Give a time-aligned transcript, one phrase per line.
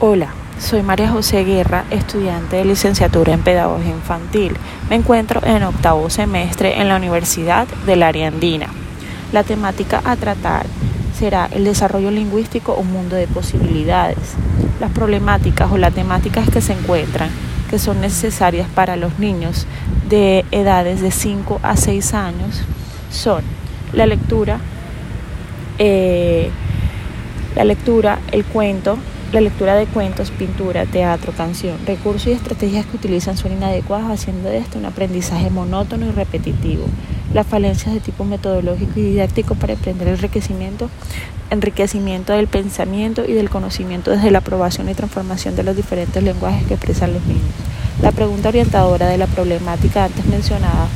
[0.00, 0.26] Hola,
[0.58, 4.56] soy María José Guerra, estudiante de licenciatura en Pedagogía Infantil.
[4.90, 8.66] Me encuentro en octavo semestre en la Universidad del Área Andina.
[9.32, 10.66] La temática a tratar
[11.16, 14.18] será el desarrollo lingüístico, un mundo de posibilidades.
[14.80, 17.30] Las problemáticas o las temáticas que se encuentran
[17.70, 19.64] que son necesarias para los niños
[20.08, 22.62] de edades de 5 a 6 años
[23.12, 23.44] son
[23.92, 24.58] la lectura,
[25.78, 26.50] eh,
[27.54, 28.98] la lectura, el cuento,
[29.34, 34.48] la lectura de cuentos, pintura, teatro, canción, recursos y estrategias que utilizan son inadecuadas, haciendo
[34.48, 36.84] de esto un aprendizaje monótono y repetitivo.
[37.32, 40.88] Las falencias de tipo metodológico y didáctico para emprender el enriquecimiento,
[41.50, 46.64] enriquecimiento del pensamiento y del conocimiento desde la aprobación y transformación de los diferentes lenguajes
[46.68, 47.42] que expresan los niños.
[48.02, 50.86] La pregunta orientadora de la problemática antes mencionada,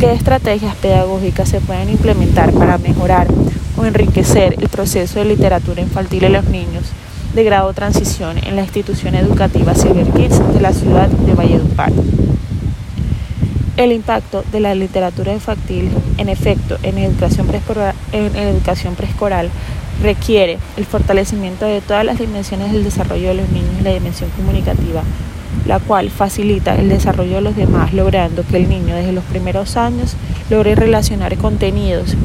[0.00, 3.28] ¿qué estrategias pedagógicas se pueden implementar para mejorar
[3.76, 6.82] o enriquecer el proceso de literatura infantil en los niños?
[7.34, 11.92] De grado transición en la institución educativa Silver Kids de la ciudad de Valledupar.
[13.76, 17.46] El impacto de la literatura infantil, en efecto, en educación
[18.96, 19.48] preescolar,
[20.02, 24.30] requiere el fortalecimiento de todas las dimensiones del desarrollo de los niños y la dimensión
[24.30, 25.02] comunicativa,
[25.66, 29.76] la cual facilita el desarrollo de los demás, logrando que el niño desde los primeros
[29.76, 30.16] años
[30.50, 32.16] logre relacionar contenidos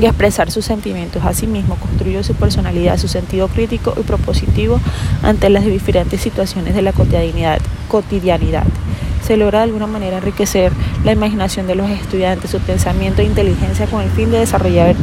[0.00, 1.24] y expresar sus sentimientos.
[1.24, 4.80] Asimismo, construye su personalidad, su sentido crítico y propositivo
[5.22, 7.60] ante las diferentes situaciones de la cotidianidad.
[7.88, 8.64] cotidianidad.
[9.26, 10.72] Se logra de alguna manera enriquecer
[11.04, 14.96] la imaginación de los estudiantes, su pensamiento e inteligencia con el fin de desarrollar,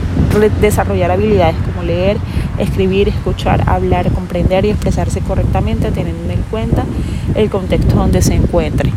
[0.60, 2.18] desarrollar habilidades como leer,
[2.58, 6.84] escribir, escuchar, hablar, comprender y expresarse correctamente teniendo en cuenta
[7.36, 8.92] el contexto donde se encuentre.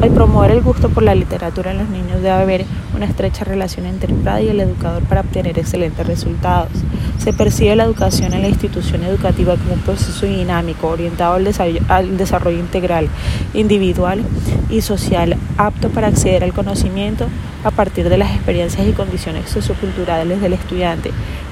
[0.00, 3.84] Al promover el gusto por la literatura en los niños debe haber una estrecha relación
[3.84, 6.70] entre el padre y el educador para obtener excelentes resultados.
[7.18, 11.80] Se percibe la educación en la institución educativa como un proceso dinámico orientado al desarrollo,
[11.88, 13.08] al desarrollo integral,
[13.54, 14.22] individual
[14.70, 17.26] y social, apto para acceder al conocimiento
[17.64, 21.10] a partir de las experiencias y condiciones socioculturales del estudiante,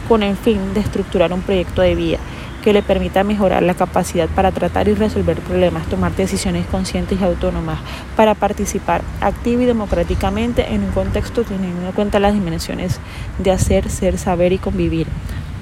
[0.09, 2.19] con el fin de estructurar un proyecto de vida
[2.67, 7.23] que le permita mejorar la capacidad para tratar y resolver problemas, tomar decisiones conscientes y
[7.23, 7.79] autónomas,
[8.17, 12.99] para participar activa y democráticamente en un contexto teniendo en cuenta las dimensiones
[13.39, 15.07] de hacer, ser, saber y convivir,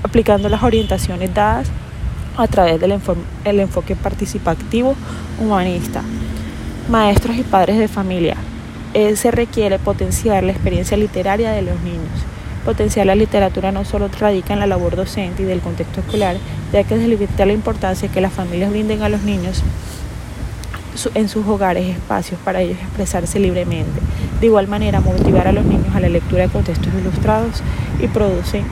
[0.02, 1.68] aplicando las orientaciones dadas
[2.38, 4.96] a través del enfoque participativo
[5.38, 6.00] humanista.
[6.88, 8.36] Maestros y padres de familia.
[8.94, 12.33] Eh, se requiere potenciar la experiencia literaria de los niños
[12.64, 16.36] Potenciar la literatura no solo radica en la labor docente y del contexto escolar,
[16.72, 19.62] ya que es de la importancia que las familias brinden a los niños
[21.14, 24.00] en sus hogares espacios para ellos expresarse libremente.
[24.40, 27.62] De igual manera, motivar a los niños a la lectura de contextos ilustrados
[28.00, 28.64] y, producen,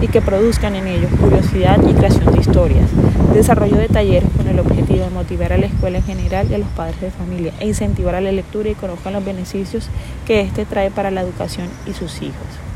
[0.00, 2.88] y que produzcan en ellos curiosidad y creación de historias.
[3.34, 6.58] Desarrollo de talleres con el objetivo de motivar a la escuela en general y a
[6.58, 9.88] los padres de familia e incentivar a la lectura y conozcan los beneficios
[10.26, 12.69] que éste trae para la educación y sus hijos.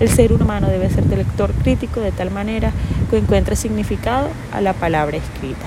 [0.00, 2.72] El ser humano debe ser de lector crítico de tal manera
[3.10, 5.66] que encuentre significado a la palabra escrita.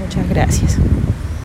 [0.00, 0.78] Muchas gracias.